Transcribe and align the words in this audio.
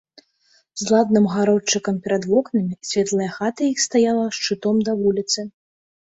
З 0.83 0.85
ладным 0.93 1.27
гародчыкам 1.33 1.99
перад 2.07 2.25
вокнамі, 2.31 2.73
светлая 2.93 3.29
хата 3.37 3.61
іх 3.75 3.83
стаяла 3.87 4.25
шчытом 4.41 4.83
да 4.91 4.99
вуліцы. 5.05 5.39